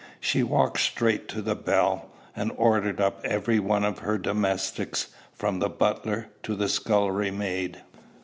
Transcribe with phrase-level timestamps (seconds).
[0.19, 5.59] She walked straight to the bell, and ordered up every one of her domestics, from
[5.59, 7.83] the butler to the scullery maid.